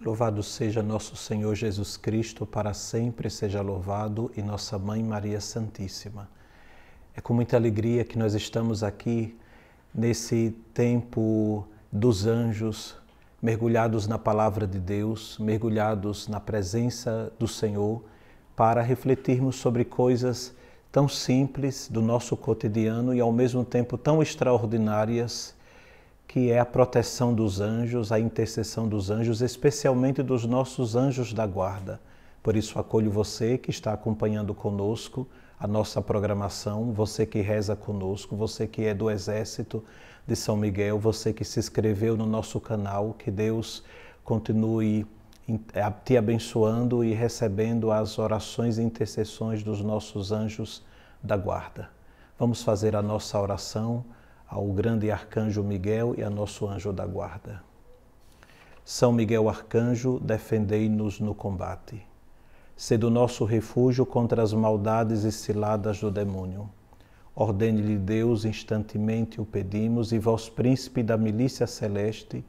Louvado 0.00 0.44
seja 0.44 0.80
nosso 0.80 1.16
Senhor 1.16 1.56
Jesus 1.56 1.96
Cristo, 1.96 2.46
para 2.46 2.72
sempre 2.72 3.28
seja 3.28 3.60
louvado, 3.60 4.30
e 4.36 4.42
nossa 4.42 4.78
Mãe 4.78 5.02
Maria 5.02 5.40
Santíssima. 5.40 6.28
É 7.16 7.20
com 7.20 7.34
muita 7.34 7.56
alegria 7.56 8.04
que 8.04 8.16
nós 8.16 8.32
estamos 8.32 8.84
aqui 8.84 9.36
nesse 9.92 10.54
tempo 10.72 11.66
dos 11.90 12.28
anjos, 12.28 12.96
mergulhados 13.42 14.06
na 14.06 14.16
palavra 14.16 14.68
de 14.68 14.78
Deus, 14.78 15.36
mergulhados 15.36 16.28
na 16.28 16.38
presença 16.38 17.32
do 17.36 17.48
Senhor, 17.48 18.04
para 18.54 18.80
refletirmos 18.82 19.56
sobre 19.56 19.84
coisas 19.84 20.54
tão 20.92 21.08
simples 21.08 21.88
do 21.90 22.00
nosso 22.00 22.36
cotidiano 22.36 23.12
e 23.12 23.18
ao 23.18 23.32
mesmo 23.32 23.64
tempo 23.64 23.98
tão 23.98 24.22
extraordinárias 24.22 25.57
que 26.28 26.50
é 26.50 26.58
a 26.58 26.66
proteção 26.66 27.32
dos 27.32 27.58
anjos, 27.58 28.12
a 28.12 28.20
intercessão 28.20 28.86
dos 28.86 29.10
anjos, 29.10 29.40
especialmente 29.40 30.22
dos 30.22 30.44
nossos 30.44 30.94
anjos 30.94 31.32
da 31.32 31.46
guarda. 31.46 31.98
Por 32.42 32.54
isso, 32.54 32.78
acolho 32.78 33.10
você 33.10 33.56
que 33.56 33.70
está 33.70 33.94
acompanhando 33.94 34.54
conosco 34.54 35.26
a 35.58 35.66
nossa 35.66 36.02
programação, 36.02 36.92
você 36.92 37.24
que 37.24 37.40
reza 37.40 37.74
conosco, 37.74 38.36
você 38.36 38.66
que 38.66 38.84
é 38.84 38.92
do 38.92 39.10
Exército 39.10 39.82
de 40.26 40.36
São 40.36 40.54
Miguel, 40.54 40.98
você 40.98 41.32
que 41.32 41.44
se 41.44 41.58
inscreveu 41.58 42.14
no 42.14 42.26
nosso 42.26 42.60
canal, 42.60 43.14
que 43.18 43.30
Deus 43.30 43.82
continue 44.22 45.06
te 46.04 46.14
abençoando 46.14 47.02
e 47.02 47.14
recebendo 47.14 47.90
as 47.90 48.18
orações 48.18 48.76
e 48.76 48.82
intercessões 48.82 49.62
dos 49.62 49.80
nossos 49.80 50.30
anjos 50.30 50.84
da 51.22 51.38
guarda. 51.38 51.88
Vamos 52.38 52.62
fazer 52.62 52.94
a 52.94 53.00
nossa 53.00 53.40
oração 53.40 54.04
ao 54.48 54.66
grande 54.68 55.10
arcanjo 55.10 55.62
Miguel 55.62 56.14
e 56.16 56.22
a 56.22 56.30
nosso 56.30 56.66
anjo 56.66 56.92
da 56.92 57.06
guarda. 57.06 57.62
São 58.90 59.12
Miguel 59.12 59.50
Arcanjo, 59.50 60.18
defendei-nos 60.18 61.20
no 61.20 61.34
combate. 61.34 62.00
Sede 62.74 63.04
o 63.04 63.10
nosso 63.10 63.44
refúgio 63.44 64.06
contra 64.06 64.42
as 64.42 64.54
maldades 64.54 65.24
e 65.24 65.30
ciladas 65.30 66.00
do 66.00 66.10
demônio. 66.10 66.70
Ordene-lhe 67.34 67.98
Deus, 67.98 68.46
instantemente 68.46 69.42
o 69.42 69.44
pedimos, 69.44 70.10
e 70.10 70.18
vós, 70.18 70.48
príncipe 70.48 71.02
da 71.02 71.18
milícia 71.18 71.66
celeste, 71.66 72.42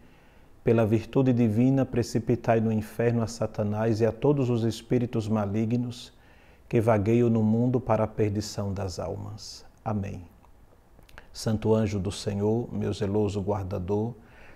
pela 0.63 0.86
virtude 0.86 1.34
divina, 1.34 1.86
precipitai 1.86 2.61
no 2.61 2.72
inferno 2.72 3.22
a 3.22 3.28
Satanás 3.28 4.00
e 4.00 4.06
a 4.06 4.11
todos 4.13 4.50
os 4.50 4.63
espíritos 4.63 5.28
malignos 5.28 6.13
que 6.69 6.80
vagueiam 6.80 7.30
no 7.30 7.44
mundo 7.44 7.81
para 7.81 8.06
a 8.06 8.08
perdição 8.08 8.73
das 8.73 8.97
almas. 8.97 9.66
Amém. 9.84 10.38
Santo 11.31 11.73
anjo 11.73 11.99
do 11.99 12.11
Senhor, 12.11 12.67
meu 12.73 12.91
zeloso 12.91 13.41
guardador, 13.41 14.13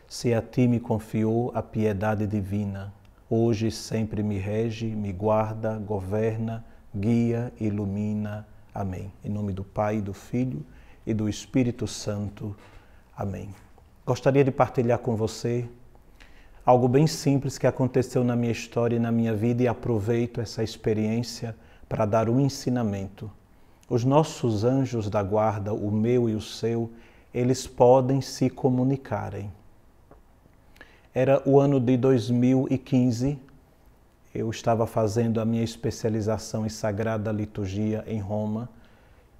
se 0.08 0.34
a 0.34 0.42
ti 0.42 0.68
me 0.68 0.80
confiou 0.80 1.52
a 1.56 1.62
piedade 1.62 2.28
divina, 2.28 2.94
hoje 3.30 3.72
sempre 3.72 4.22
me 4.22 4.38
rege, 4.38 4.88
me 4.88 5.14
guarda, 5.14 5.78
governa, 5.78 6.66
guia, 6.94 7.54
ilumina. 7.60 8.48
Amém. 8.74 9.12
Em 9.24 9.30
nome 9.30 9.54
do 9.54 9.64
Pai, 9.64 10.02
do 10.02 10.14
Filho 10.14 10.66
e 11.06 11.14
do 11.14 11.30
Espírito 11.30 11.88
Santo. 11.88 12.56
Amém. 13.16 13.50
Gostaria 14.06 14.44
de 14.44 14.52
partilhar 14.52 15.00
com 15.00 15.16
você 15.16 15.68
algo 16.66 16.88
bem 16.88 17.08
simples 17.08 17.58
que 17.58 17.68
aconteceu 17.68 18.24
na 18.24 18.36
minha 18.36 18.52
história 18.52 18.96
e 18.96 19.00
na 19.00 19.12
minha 19.12 19.34
vida 19.36 19.64
e 19.64 19.68
aproveito 19.68 20.42
essa 20.42 20.64
experiência 20.64 21.56
para 21.88 22.06
dar 22.06 22.30
um 22.30 22.40
ensinamento 22.40 23.30
os 23.90 24.04
nossos 24.04 24.64
anjos 24.64 25.10
da 25.10 25.22
guarda, 25.22 25.74
o 25.74 25.92
meu 25.92 26.30
e 26.30 26.36
o 26.36 26.42
seu, 26.42 26.92
eles 27.34 27.68
podem 27.68 28.22
se 28.22 28.50
comunicarem. 28.50 29.52
Era 31.14 31.42
o 31.46 31.60
ano 31.60 31.80
de 31.80 31.98
2015, 31.98 33.38
eu 34.34 34.50
estava 34.50 34.88
fazendo 34.88 35.40
a 35.40 35.46
minha 35.46 35.64
especialização 35.64 36.66
em 36.66 36.70
Sagrada 36.70 37.32
Liturgia 37.32 38.04
em 38.08 38.20
Roma, 38.20 38.70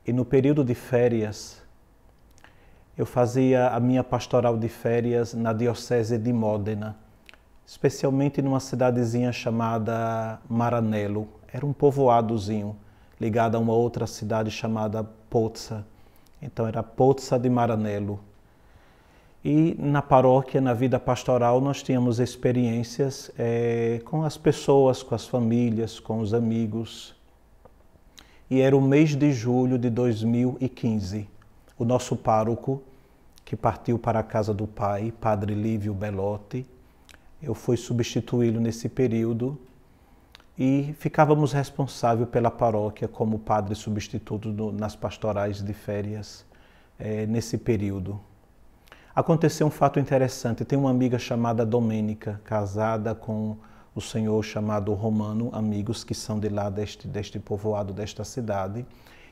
e 0.06 0.12
no 0.12 0.26
período 0.26 0.64
de 0.64 0.76
férias, 0.76 1.62
eu 2.96 3.06
fazia 3.06 3.70
a 3.70 3.80
minha 3.80 4.04
pastoral 4.04 4.58
de 4.58 4.68
férias 4.68 5.34
na 5.34 5.52
Diocese 5.52 6.18
de 6.18 6.32
Módena, 6.32 6.96
especialmente 7.66 8.42
numa 8.42 8.60
cidadezinha 8.60 9.32
chamada 9.32 10.40
Maranello. 10.48 11.28
Era 11.52 11.66
um 11.66 11.74
povoadozinho 11.74 12.76
ligada 13.20 13.58
a 13.58 13.60
uma 13.60 13.74
outra 13.74 14.08
cidade 14.08 14.52
chamada 14.52 15.04
Pozza. 15.30 15.86
Então 16.42 16.68
era 16.68 16.84
Pozza 16.84 17.38
de 17.38 17.50
Maranello. 17.50 18.20
E 19.46 19.76
na 19.78 20.02
paróquia, 20.02 20.62
na 20.62 20.74
vida 20.74 20.98
pastoral, 20.98 21.60
nós 21.60 21.84
tínhamos 21.84 22.20
experiências 22.20 23.30
é, 23.38 24.02
com 24.06 24.24
as 24.24 24.38
pessoas, 24.38 25.04
com 25.04 25.14
as 25.14 25.28
famílias, 25.28 26.00
com 26.00 26.20
os 26.20 26.34
amigos. 26.34 27.14
E 28.50 28.62
era 28.62 28.76
o 28.76 28.82
mês 28.82 29.16
de 29.16 29.34
julho 29.34 29.78
de 29.78 29.90
2015. 29.90 31.28
O 31.78 31.84
nosso 31.84 32.16
pároco, 32.16 32.82
que 33.44 33.58
partiu 33.58 34.00
para 34.00 34.20
a 34.20 34.24
casa 34.24 34.54
do 34.54 34.66
pai, 34.66 35.14
Padre 35.20 35.54
Lívio 35.54 35.94
Belotti, 35.94 36.66
eu 37.42 37.54
fui 37.54 37.76
substituí-lo 37.76 38.62
nesse 38.62 38.88
período 38.88 39.58
e 40.58 40.94
ficávamos 41.00 41.52
responsáveis 41.52 42.30
pela 42.30 42.52
paróquia 42.52 43.08
como 43.08 43.40
padre 43.40 43.74
substituto 43.76 44.50
no, 44.50 44.72
nas 44.72 44.96
pastorais 44.96 45.62
de 45.62 45.74
férias 45.74 46.46
é, 47.00 47.26
nesse 47.26 47.58
período. 47.58 48.20
Aconteceu 49.16 49.68
um 49.68 49.72
fato 49.72 50.00
interessante. 50.00 50.66
Tem 50.66 50.78
uma 50.78 50.90
amiga 50.90 51.20
chamada 51.20 51.66
Domênica, 51.66 52.42
casada 52.44 53.14
com 53.14 53.58
o 53.96 54.02
senhor 54.02 54.42
chamado 54.44 54.94
Romano, 54.94 55.50
amigos 55.54 56.04
que 56.04 56.16
são 56.16 56.40
de 56.40 56.50
lá 56.50 56.70
deste, 56.70 57.08
deste 57.08 57.40
povoado, 57.40 57.94
desta 57.94 58.24
cidade. 58.24 58.86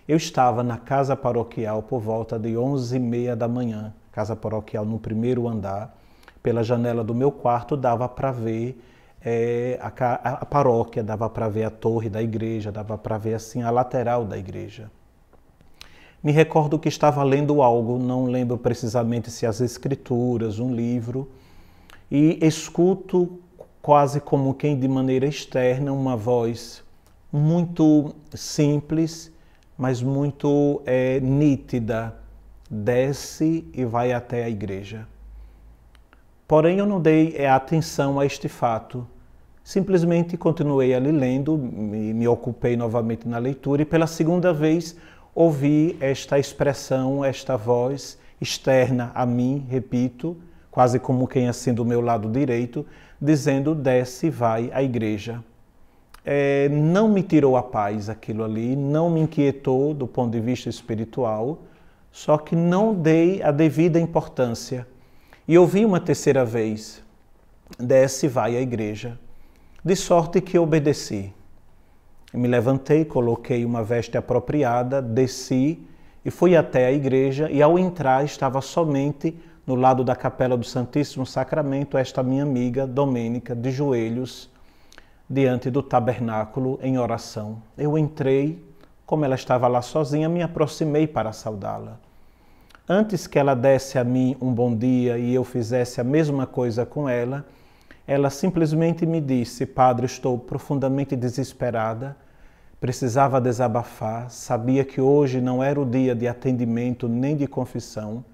Eu 0.07 0.17
estava 0.17 0.63
na 0.63 0.77
casa 0.77 1.15
paroquial 1.15 1.81
por 1.81 1.99
volta 1.99 2.38
de 2.38 2.57
11 2.57 2.95
e 2.95 2.99
meia 2.99 3.35
da 3.35 3.47
manhã, 3.47 3.93
casa 4.11 4.35
paroquial 4.35 4.85
no 4.85 4.99
primeiro 4.99 5.47
andar. 5.47 5.97
Pela 6.43 6.63
janela 6.63 7.03
do 7.03 7.13
meu 7.13 7.31
quarto 7.31 7.77
dava 7.77 8.07
para 8.09 8.31
ver 8.31 8.79
é, 9.23 9.79
a, 9.81 9.87
a, 9.87 10.45
paróquia, 10.45 11.03
dava 11.03 11.29
para 11.29 11.47
ver 11.47 11.63
a 11.63 11.69
torre 11.69 12.09
da 12.09 12.21
igreja, 12.21 12.71
dava 12.71 12.97
para 12.97 13.17
ver 13.17 13.35
assim 13.35 13.61
a 13.61 13.69
lateral 13.69 14.25
da 14.25 14.37
igreja. 14.37 14.89
Me 16.23 16.31
recordo 16.31 16.77
que 16.77 16.89
estava 16.89 17.23
lendo 17.23 17.61
algo, 17.61 17.97
não 17.97 18.25
lembro 18.25 18.57
precisamente 18.57 19.31
se 19.31 19.45
as 19.45 19.59
escrituras, 19.61 20.59
um 20.59 20.73
livro, 20.73 21.29
e 22.09 22.37
escuto 22.41 23.39
quase 23.81 24.19
como 24.19 24.53
quem 24.53 24.79
de 24.79 24.87
maneira 24.87 25.25
externa 25.25 25.91
uma 25.91 26.15
voz 26.15 26.83
muito 27.31 28.13
simples, 28.33 29.31
mas 29.77 30.01
muito 30.01 30.81
é, 30.85 31.19
nítida, 31.19 32.15
desce 32.69 33.65
e 33.73 33.85
vai 33.85 34.13
até 34.13 34.43
a 34.43 34.49
igreja. 34.49 35.07
Porém, 36.51 36.79
eu 36.79 36.85
não 36.85 37.00
dei 37.00 37.34
é, 37.38 37.50
atenção 37.50 38.19
a 38.19 38.25
este 38.25 38.50
fato. 38.50 39.07
Simplesmente 39.63 40.35
continuei 40.35 40.94
ali 40.94 41.09
lendo, 41.09 41.57
me, 41.57 42.13
me 42.13 42.28
ocupei 42.28 42.75
novamente 42.75 43.25
na 43.25 43.38
leitura 43.38 43.84
e 43.84 43.85
pela 43.85 44.06
segunda 44.06 44.51
vez 44.51 44.97
ouvi 45.34 45.95
esta 46.01 46.38
expressão, 46.38 47.23
esta 47.23 47.56
voz 47.56 48.19
externa 48.41 49.13
a 49.16 49.25
mim, 49.25 49.66
repito, 49.69 50.35
quase 50.69 51.00
como 51.00 51.25
quem 51.25 51.47
assim 51.47 51.73
do 51.73 51.85
meu 51.85 52.01
lado 52.01 52.29
direito, 52.29 52.85
dizendo: 53.22 53.73
desce 53.73 54.28
e 54.28 54.29
vai 54.29 54.69
à 54.73 54.83
igreja. 54.83 55.41
É, 56.25 56.68
não 56.68 57.07
me 57.07 57.23
tirou 57.23 57.56
a 57.56 57.63
paz 57.63 58.09
aquilo 58.09 58.44
ali, 58.44 58.75
não 58.75 59.09
me 59.09 59.22
inquietou 59.22 59.94
do 59.94 60.06
ponto 60.06 60.33
de 60.33 60.41
vista 60.41 60.68
espiritual, 60.68 61.59
só 62.12 62.38
que 62.38 62.57
não 62.57 62.94
dei 62.94 63.41
a 63.41 63.51
devida 63.51 63.97
importância 63.97 64.85
e 65.51 65.57
ouvi 65.57 65.84
uma 65.84 66.00
terceira 66.00 66.45
vez: 66.45 67.03
desce 67.78 68.25
e 68.25 68.29
vai 68.29 68.56
à 68.56 68.62
igreja. 68.62 69.19
De 69.84 69.97
sorte 69.97 70.39
que 70.39 70.57
obedeci. 70.57 71.33
Me 72.33 72.48
levantei, 72.48 73.03
coloquei 73.03 73.65
uma 73.65 73.83
veste 73.83 74.18
apropriada, 74.18 75.01
desci 75.01 75.86
e 76.24 76.31
fui 76.31 76.56
até 76.56 76.86
a 76.86 76.92
igreja. 76.94 77.51
E 77.51 77.62
ao 77.62 77.77
entrar, 77.77 78.24
estava 78.24 78.62
somente 78.62 79.38
no 79.68 79.75
lado 79.75 80.06
da 80.06 80.15
capela 80.15 80.56
do 80.56 80.63
Santíssimo 80.63 81.25
Sacramento 81.25 81.98
esta 81.98 82.24
minha 82.24 82.44
amiga 82.44 82.88
Domênica, 82.88 83.53
de 83.53 83.71
joelhos, 83.71 84.50
diante 85.30 85.69
do 85.69 85.83
tabernáculo 85.83 86.80
em 86.81 86.98
oração. 86.98 87.62
Eu 87.77 87.98
entrei, 87.98 88.65
como 89.06 89.25
ela 89.25 89.36
estava 89.36 89.68
lá 89.68 89.81
sozinha, 89.81 90.30
me 90.30 90.42
aproximei 90.42 91.07
para 91.07 91.33
saudá-la. 91.33 92.00
Antes 92.93 93.25
que 93.25 93.39
ela 93.39 93.55
desse 93.55 93.97
a 93.97 94.03
mim 94.03 94.35
um 94.41 94.53
bom 94.53 94.75
dia 94.75 95.17
e 95.17 95.33
eu 95.33 95.45
fizesse 95.45 96.01
a 96.01 96.03
mesma 96.03 96.45
coisa 96.45 96.85
com 96.85 97.07
ela, 97.07 97.45
ela 98.05 98.29
simplesmente 98.29 99.05
me 99.05 99.21
disse: 99.21 99.65
Padre, 99.65 100.05
estou 100.07 100.38
profundamente 100.38 101.15
desesperada, 101.15 102.17
precisava 102.81 103.39
desabafar, 103.39 104.29
sabia 104.29 104.83
que 104.83 104.99
hoje 104.99 105.39
não 105.39 105.63
era 105.63 105.79
o 105.79 105.85
dia 105.85 106.13
de 106.13 106.27
atendimento 106.27 107.07
nem 107.07 107.38
de 107.38 107.47
confissão, 107.47 108.25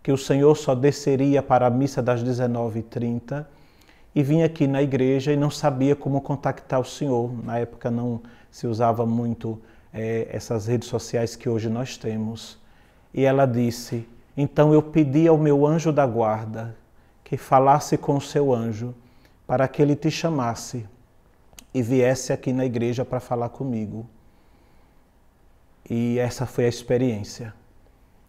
que 0.00 0.12
o 0.12 0.16
Senhor 0.16 0.54
só 0.54 0.76
desceria 0.76 1.42
para 1.42 1.66
a 1.66 1.70
missa 1.70 2.00
das 2.00 2.22
19h30 2.22 3.44
e 4.14 4.22
vim 4.22 4.42
aqui 4.42 4.68
na 4.68 4.80
igreja 4.80 5.32
e 5.32 5.36
não 5.36 5.50
sabia 5.50 5.96
como 5.96 6.20
contactar 6.20 6.78
o 6.78 6.84
Senhor. 6.84 7.32
Na 7.42 7.58
época 7.58 7.90
não 7.90 8.22
se 8.48 8.68
usava 8.68 9.04
muito 9.04 9.60
é, 9.92 10.28
essas 10.30 10.68
redes 10.68 10.86
sociais 10.88 11.34
que 11.34 11.48
hoje 11.48 11.68
nós 11.68 11.96
temos. 11.96 12.62
E 13.14 13.24
ela 13.24 13.46
disse: 13.46 14.06
Então 14.36 14.74
eu 14.74 14.82
pedi 14.82 15.28
ao 15.28 15.38
meu 15.38 15.64
anjo 15.64 15.92
da 15.92 16.04
guarda 16.04 16.76
que 17.22 17.36
falasse 17.36 17.96
com 17.96 18.16
o 18.16 18.20
seu 18.20 18.52
anjo 18.52 18.92
para 19.46 19.68
que 19.68 19.80
ele 19.80 19.94
te 19.94 20.10
chamasse 20.10 20.84
e 21.72 21.80
viesse 21.80 22.32
aqui 22.32 22.52
na 22.52 22.66
igreja 22.66 23.04
para 23.04 23.20
falar 23.20 23.50
comigo. 23.50 24.06
E 25.88 26.18
essa 26.18 26.44
foi 26.44 26.64
a 26.64 26.68
experiência. 26.68 27.54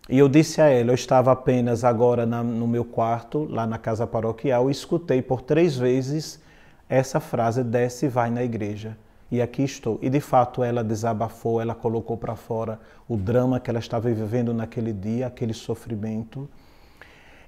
E 0.07 0.19
eu 0.19 0.29
disse 0.29 0.61
a 0.61 0.65
ela, 0.65 0.91
eu 0.91 0.95
estava 0.95 1.31
apenas 1.31 1.83
agora 1.83 2.25
na, 2.25 2.43
no 2.43 2.67
meu 2.67 2.85
quarto, 2.85 3.47
lá 3.49 3.65
na 3.65 3.79
casa 3.79 4.05
paroquial, 4.05 4.69
e 4.69 4.71
escutei 4.71 5.21
por 5.21 5.41
três 5.41 5.75
vezes 5.75 6.39
essa 6.87 7.19
frase: 7.19 7.63
desce 7.63 8.05
e 8.05 8.09
vai 8.09 8.29
na 8.29 8.43
igreja. 8.43 8.95
E 9.35 9.41
aqui 9.41 9.63
estou. 9.63 9.99
E 10.01 10.09
de 10.09 10.21
fato 10.21 10.63
ela 10.63 10.81
desabafou, 10.81 11.59
ela 11.59 11.75
colocou 11.75 12.15
para 12.15 12.37
fora 12.37 12.79
o 13.05 13.17
drama 13.17 13.59
que 13.59 13.69
ela 13.69 13.79
estava 13.79 14.09
vivendo 14.09 14.53
naquele 14.53 14.93
dia, 14.93 15.27
aquele 15.27 15.53
sofrimento. 15.53 16.47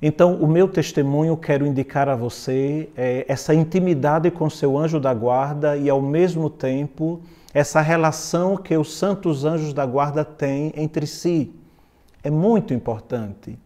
Então, 0.01 0.35
o 0.35 0.45
meu 0.45 0.67
testemunho 0.67 1.37
quero 1.37 1.65
indicar 1.65 2.09
a 2.09 2.15
você 2.15 2.89
é, 2.97 3.25
essa 3.29 3.53
intimidade 3.53 4.29
com 4.29 4.49
seu 4.49 4.77
anjo 4.77 4.99
da 4.99 5.13
guarda 5.13 5.77
e, 5.77 5.89
ao 5.89 6.01
mesmo 6.01 6.49
tempo, 6.49 7.21
essa 7.53 7.79
relação 7.79 8.57
que 8.57 8.75
os 8.75 8.93
santos 8.93 9.45
anjos 9.45 9.73
da 9.73 9.85
guarda 9.85 10.25
têm 10.25 10.73
entre 10.75 11.07
si. 11.07 11.53
É 12.21 12.29
muito 12.29 12.73
importante. 12.73 13.57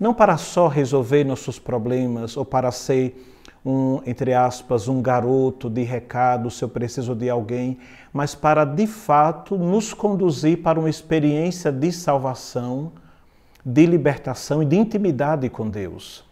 Não 0.00 0.12
para 0.12 0.36
só 0.36 0.66
resolver 0.66 1.22
nossos 1.22 1.60
problemas 1.60 2.36
ou 2.36 2.44
para 2.44 2.72
ser 2.72 3.37
um, 3.64 4.00
entre 4.06 4.34
aspas, 4.34 4.88
um 4.88 5.02
garoto 5.02 5.68
de 5.68 5.82
recado 5.82 6.50
se 6.50 6.62
eu 6.64 6.68
preciso 6.68 7.14
de 7.14 7.28
alguém, 7.28 7.78
mas 8.12 8.34
para 8.34 8.64
de 8.64 8.86
fato 8.86 9.56
nos 9.56 9.92
conduzir 9.92 10.62
para 10.62 10.78
uma 10.78 10.90
experiência 10.90 11.70
de 11.70 11.92
salvação 11.92 12.92
de 13.64 13.84
libertação 13.84 14.62
e 14.62 14.66
de 14.66 14.76
intimidade 14.76 15.48
com 15.50 15.68
Deus. 15.68 16.24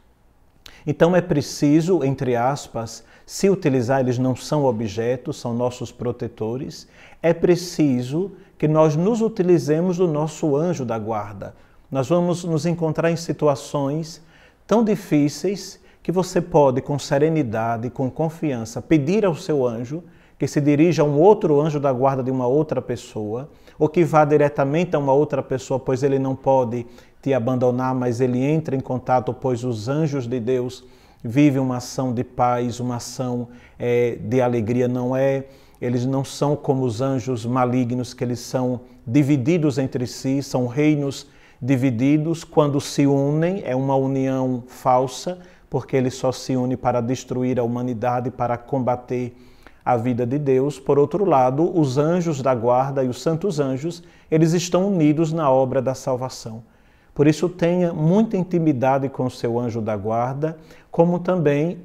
Então 0.86 1.14
é 1.14 1.20
preciso, 1.20 2.02
entre 2.02 2.34
aspas, 2.34 3.04
se 3.26 3.50
utilizar, 3.50 4.00
eles 4.00 4.18
não 4.18 4.34
são 4.34 4.64
objetos, 4.64 5.38
são 5.38 5.52
nossos 5.52 5.92
protetores, 5.92 6.88
é 7.20 7.34
preciso 7.34 8.32
que 8.56 8.66
nós 8.66 8.96
nos 8.96 9.20
utilizemos 9.20 9.98
do 9.98 10.06
nosso 10.06 10.56
anjo 10.56 10.84
da 10.84 10.98
guarda. 10.98 11.54
Nós 11.90 12.08
vamos 12.08 12.44
nos 12.44 12.64
encontrar 12.64 13.10
em 13.10 13.16
situações 13.16 14.22
tão 14.66 14.82
difíceis 14.82 15.78
que 16.06 16.12
você 16.12 16.40
pode, 16.40 16.80
com 16.80 17.00
serenidade, 17.00 17.90
com 17.90 18.08
confiança, 18.08 18.80
pedir 18.80 19.26
ao 19.26 19.34
seu 19.34 19.66
anjo 19.66 20.04
que 20.38 20.46
se 20.46 20.60
dirija 20.60 21.02
a 21.02 21.04
um 21.04 21.18
outro 21.18 21.60
anjo 21.60 21.80
da 21.80 21.92
guarda 21.92 22.22
de 22.22 22.30
uma 22.30 22.46
outra 22.46 22.80
pessoa, 22.80 23.50
ou 23.76 23.88
que 23.88 24.04
vá 24.04 24.24
diretamente 24.24 24.94
a 24.94 25.00
uma 25.00 25.12
outra 25.12 25.42
pessoa, 25.42 25.80
pois 25.80 26.04
ele 26.04 26.16
não 26.16 26.36
pode 26.36 26.86
te 27.20 27.34
abandonar, 27.34 27.92
mas 27.92 28.20
ele 28.20 28.38
entra 28.38 28.76
em 28.76 28.80
contato, 28.80 29.34
pois 29.34 29.64
os 29.64 29.88
anjos 29.88 30.28
de 30.28 30.38
Deus 30.38 30.84
vivem 31.24 31.60
uma 31.60 31.78
ação 31.78 32.14
de 32.14 32.22
paz, 32.22 32.78
uma 32.78 32.98
ação 32.98 33.48
é, 33.76 34.16
de 34.20 34.40
alegria, 34.40 34.86
não 34.86 35.16
é? 35.16 35.46
Eles 35.82 36.06
não 36.06 36.24
são 36.24 36.54
como 36.54 36.84
os 36.84 37.00
anjos 37.00 37.44
malignos, 37.44 38.14
que 38.14 38.22
eles 38.22 38.38
são 38.38 38.82
divididos 39.04 39.76
entre 39.76 40.06
si, 40.06 40.40
são 40.40 40.68
reinos 40.68 41.26
divididos. 41.60 42.44
Quando 42.44 42.80
se 42.80 43.08
unem, 43.08 43.62
é 43.64 43.74
uma 43.74 43.96
união 43.96 44.62
falsa, 44.68 45.40
porque 45.68 45.96
eles 45.96 46.14
só 46.14 46.32
se 46.32 46.56
unem 46.56 46.76
para 46.76 47.00
destruir 47.00 47.58
a 47.58 47.62
humanidade, 47.62 48.30
para 48.30 48.56
combater 48.56 49.36
a 49.84 49.96
vida 49.96 50.26
de 50.26 50.38
Deus. 50.38 50.80
Por 50.80 50.98
outro 50.98 51.24
lado, 51.24 51.78
os 51.78 51.96
anjos 51.98 52.42
da 52.42 52.54
guarda 52.54 53.04
e 53.04 53.08
os 53.08 53.22
santos 53.22 53.60
anjos, 53.60 54.02
eles 54.30 54.52
estão 54.52 54.88
unidos 54.88 55.32
na 55.32 55.50
obra 55.50 55.80
da 55.80 55.94
salvação. 55.94 56.62
Por 57.14 57.26
isso, 57.26 57.48
tenha 57.48 57.92
muita 57.92 58.36
intimidade 58.36 59.08
com 59.08 59.26
o 59.26 59.30
seu 59.30 59.58
anjo 59.58 59.80
da 59.80 59.96
guarda, 59.96 60.58
como 60.90 61.18
também 61.18 61.78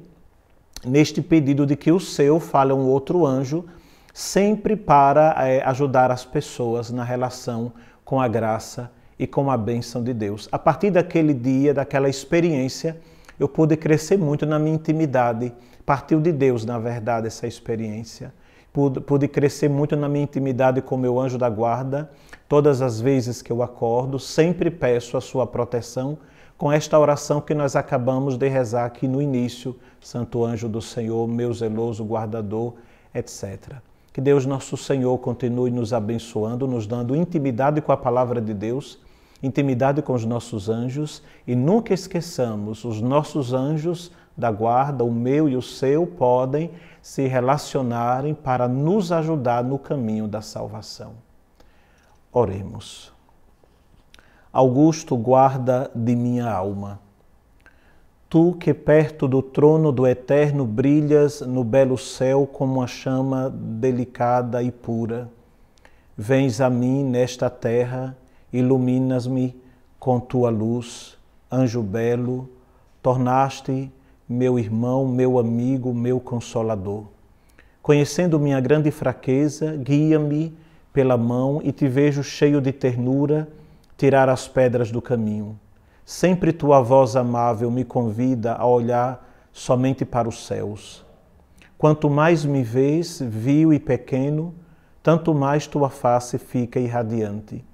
neste 0.84 1.22
pedido 1.22 1.64
de 1.64 1.76
que 1.76 1.92
o 1.92 2.00
seu 2.00 2.40
fale 2.40 2.72
a 2.72 2.74
um 2.74 2.88
outro 2.88 3.24
anjo, 3.24 3.64
sempre 4.12 4.76
para 4.76 5.34
é, 5.46 5.62
ajudar 5.64 6.10
as 6.10 6.24
pessoas 6.24 6.90
na 6.90 7.04
relação 7.04 7.72
com 8.04 8.20
a 8.20 8.28
graça 8.28 8.90
e 9.18 9.26
com 9.26 9.50
a 9.50 9.56
bênção 9.56 10.02
de 10.02 10.12
Deus. 10.12 10.48
A 10.50 10.58
partir 10.58 10.90
daquele 10.90 11.32
dia, 11.32 11.72
daquela 11.72 12.08
experiência, 12.08 13.00
eu 13.38 13.48
pude 13.48 13.76
crescer 13.76 14.16
muito 14.16 14.46
na 14.46 14.58
minha 14.58 14.74
intimidade 14.74 15.52
Partiu 15.84 16.20
de 16.20 16.30
Deus, 16.30 16.64
na 16.64 16.78
verdade, 16.78 17.26
essa 17.26 17.46
experiência. 17.46 18.32
Pude, 18.72 19.00
pude 19.00 19.26
crescer 19.26 19.68
muito 19.68 19.96
na 19.96 20.08
minha 20.08 20.24
intimidade 20.24 20.80
com 20.80 20.96
meu 20.96 21.18
anjo 21.18 21.36
da 21.36 21.48
guarda. 21.48 22.10
Todas 22.48 22.80
as 22.80 23.00
vezes 23.00 23.42
que 23.42 23.50
eu 23.50 23.62
acordo, 23.62 24.18
sempre 24.18 24.70
peço 24.70 25.16
a 25.16 25.20
sua 25.20 25.46
proteção 25.46 26.16
com 26.56 26.70
esta 26.70 26.96
oração 26.98 27.40
que 27.40 27.52
nós 27.52 27.74
acabamos 27.74 28.36
de 28.36 28.48
rezar 28.48 28.84
aqui 28.84 29.08
no 29.08 29.20
início. 29.20 29.76
Santo 30.00 30.44
anjo 30.44 30.68
do 30.68 30.80
Senhor, 30.80 31.26
meu 31.26 31.52
zeloso 31.52 32.04
guardador, 32.04 32.74
etc. 33.12 33.74
Que 34.12 34.20
Deus 34.20 34.46
nosso 34.46 34.76
Senhor 34.76 35.18
continue 35.18 35.70
nos 35.70 35.92
abençoando, 35.92 36.68
nos 36.68 36.86
dando 36.86 37.16
intimidade 37.16 37.80
com 37.80 37.90
a 37.90 37.96
palavra 37.96 38.40
de 38.40 38.54
Deus, 38.54 39.00
intimidade 39.42 40.00
com 40.02 40.14
os 40.14 40.24
nossos 40.24 40.68
anjos 40.68 41.22
e 41.46 41.54
nunca 41.54 41.92
esqueçamos 41.92 42.84
os 42.84 43.00
nossos 43.00 43.52
anjos 43.52 44.12
da 44.36 44.50
guarda, 44.50 45.04
o 45.04 45.12
meu 45.12 45.48
e 45.48 45.56
o 45.56 45.62
seu, 45.62 46.06
podem 46.06 46.70
se 47.02 47.26
relacionarem 47.26 48.34
para 48.34 48.68
nos 48.68 49.12
ajudar 49.12 49.62
no 49.64 49.78
caminho 49.78 50.28
da 50.28 50.40
salvação. 50.40 51.14
Oremos. 52.32 53.12
Augusto, 54.52 55.16
guarda 55.16 55.90
de 55.94 56.14
minha 56.14 56.50
alma. 56.50 57.00
Tu 58.28 58.54
que 58.54 58.72
perto 58.72 59.28
do 59.28 59.42
trono 59.42 59.92
do 59.92 60.06
Eterno 60.06 60.64
brilhas 60.64 61.42
no 61.42 61.62
belo 61.62 61.98
céu 61.98 62.46
como 62.46 62.78
uma 62.78 62.86
chama 62.86 63.50
delicada 63.50 64.62
e 64.62 64.70
pura, 64.70 65.28
vens 66.16 66.60
a 66.60 66.70
mim 66.70 67.04
nesta 67.04 67.50
terra, 67.50 68.16
iluminas-me 68.52 69.60
com 69.98 70.20
tua 70.20 70.50
luz, 70.50 71.16
anjo 71.50 71.82
belo, 71.82 72.48
tornaste 73.02 73.90
meu 74.28 74.58
irmão, 74.58 75.06
meu 75.06 75.38
amigo, 75.38 75.92
meu 75.92 76.18
consolador. 76.18 77.04
Conhecendo 77.82 78.38
minha 78.38 78.60
grande 78.60 78.90
fraqueza, 78.90 79.76
guia-me 79.76 80.56
pela 80.92 81.16
mão 81.16 81.60
e 81.62 81.72
te 81.72 81.86
vejo 81.88 82.22
cheio 82.22 82.60
de 82.60 82.72
ternura 82.72 83.48
tirar 83.96 84.28
as 84.28 84.48
pedras 84.48 84.90
do 84.90 85.02
caminho. 85.02 85.58
Sempre 86.04 86.52
tua 86.52 86.80
voz 86.80 87.14
amável 87.14 87.70
me 87.70 87.84
convida 87.84 88.54
a 88.54 88.66
olhar 88.66 89.28
somente 89.52 90.04
para 90.04 90.28
os 90.28 90.46
céus. 90.46 91.04
Quanto 91.76 92.08
mais 92.08 92.44
me 92.44 92.62
vês, 92.62 93.20
vil 93.20 93.72
e 93.72 93.78
pequeno, 93.78 94.54
tanto 95.02 95.34
mais 95.34 95.66
tua 95.66 95.90
face 95.90 96.38
fica 96.38 96.78
irradiante. 96.78 97.64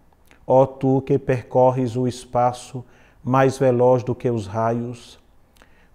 Ó 0.48 0.66
tu 0.66 1.02
que 1.02 1.18
percorres 1.18 1.94
o 1.94 2.08
espaço 2.08 2.84
mais 3.22 3.56
veloz 3.56 4.02
do 4.02 4.14
que 4.14 4.30
os 4.30 4.46
raios, 4.46 5.20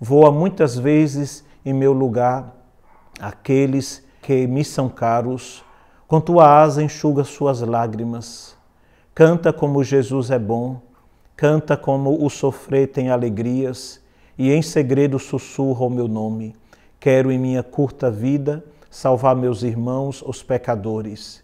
Voa 0.06 0.34
muitas 0.34 0.78
vezes 0.78 1.46
em 1.66 1.72
meu 1.72 1.94
lugar 1.94 2.54
aqueles 3.22 4.04
que 4.22 4.46
me 4.46 4.62
são 4.66 4.90
caros, 4.90 5.64
com 6.10 6.20
tua 6.20 6.62
asa 6.62 6.84
enxuga 6.84 7.24
suas 7.24 7.62
lágrimas. 7.62 8.58
Canta 9.16 9.54
como 9.54 9.82
Jesus 9.82 10.30
é 10.30 10.38
bom, 10.38 10.82
canta 11.38 11.78
como 11.78 12.22
o 12.22 12.30
sofrer 12.30 12.90
tem 12.90 13.12
alegrias, 13.12 14.02
e 14.38 14.52
em 14.52 14.62
segredo 14.62 15.18
sussurra 15.18 15.86
o 15.86 15.90
meu 15.90 16.10
nome. 16.10 16.54
Quero 17.00 17.32
em 17.32 17.40
minha 17.40 17.64
curta 17.64 18.12
vida 18.12 18.62
salvar 18.92 19.38
meus 19.38 19.64
irmãos, 19.64 20.22
os 20.22 20.44
pecadores. 20.44 21.42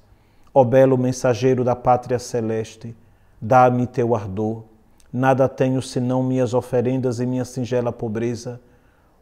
Ó 0.53 0.63
belo 0.63 0.97
mensageiro 0.97 1.63
da 1.63 1.75
pátria 1.75 2.19
celeste, 2.19 2.95
dá-me 3.41 3.85
teu 3.87 4.15
ardor 4.15 4.63
Nada 5.11 5.49
tenho 5.49 5.81
senão 5.81 6.21
minhas 6.21 6.53
oferendas 6.53 7.19
e 7.19 7.25
minha 7.25 7.43
singela 7.43 7.91
pobreza. 7.91 8.61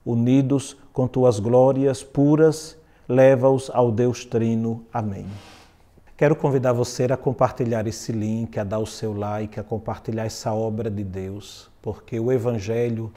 Unidos 0.05 0.75
com 0.91 1.07
tuas 1.07 1.39
glórias 1.39 2.03
puras, 2.03 2.77
leva-os 3.07 3.71
ao 3.73 3.89
Deus 3.89 4.25
Trino. 4.25 4.85
Amém. 4.91 5.25
Quero 6.17 6.35
convidar 6.35 6.73
você 6.73 7.05
a 7.05 7.15
compartilhar 7.15 7.87
esse 7.87 8.11
link, 8.11 8.59
a 8.59 8.65
dar 8.65 8.79
o 8.79 8.85
seu 8.85 9.13
like, 9.13 9.57
a 9.59 9.63
compartilhar 9.63 10.25
essa 10.25 10.53
obra 10.53 10.89
de 10.89 11.05
Deus, 11.05 11.69
porque 11.81 12.19
o 12.19 12.33
Evangelho 12.33 13.13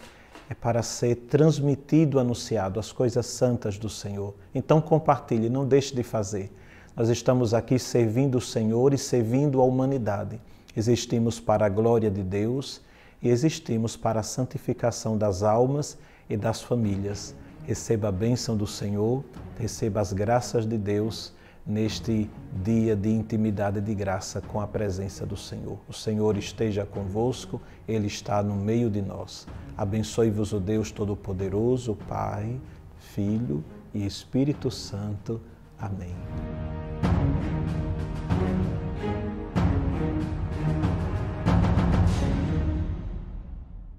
é 0.49 0.55
para 0.55 0.83
ser 0.83 1.17
transmitido, 1.17 2.21
anunciado, 2.21 2.79
as 2.79 2.93
coisas 2.93 3.27
santas 3.27 3.79
do 3.79 3.89
Senhor. 3.89 4.35
Então 4.55 4.81
compartilhe, 4.81 5.49
não 5.49 5.67
deixe 5.67 5.93
de 5.93 6.05
fazer. 6.05 6.53
Nós 7.01 7.09
estamos 7.09 7.55
aqui 7.55 7.79
servindo 7.79 8.37
o 8.37 8.41
Senhor 8.43 8.93
e 8.93 8.99
servindo 8.99 9.59
a 9.59 9.65
humanidade. 9.65 10.39
Existimos 10.77 11.41
para 11.41 11.65
a 11.65 11.69
glória 11.71 12.11
de 12.11 12.23
Deus 12.23 12.83
e 13.23 13.31
existimos 13.31 13.97
para 13.97 14.21
a 14.21 14.23
santificação 14.23 15.17
das 15.17 15.43
almas 15.43 15.97
e 16.29 16.37
das 16.37 16.61
famílias. 16.61 17.35
receba 17.65 18.09
a 18.09 18.13
bênção 18.13 18.55
do 18.55 18.67
Senhor, 18.67 19.25
receba 19.59 19.99
as 19.99 20.13
graças 20.13 20.67
de 20.67 20.77
Deus 20.77 21.33
neste 21.67 22.31
dia 22.63 22.95
de 22.95 23.09
intimidade 23.09 23.79
e 23.79 23.81
de 23.81 23.95
graça 23.95 24.43
com 24.43 24.61
a 24.61 24.67
presença 24.67 25.25
do 25.25 25.39
Senhor. 25.39 25.79
O 25.89 25.95
Senhor 25.95 26.37
esteja 26.37 26.85
convosco, 26.85 27.63
Ele 27.89 28.09
está 28.09 28.43
no 28.43 28.57
meio 28.57 28.91
de 28.91 29.01
nós. 29.01 29.47
Abençoe-vos 29.75 30.53
o 30.53 30.61
Deus 30.61 30.91
Todo-Poderoso, 30.91 31.97
Pai, 32.07 32.61
Filho 32.99 33.65
e 33.95 34.05
Espírito 34.05 34.71
Santo. 34.71 35.41
Amém. 35.79 36.15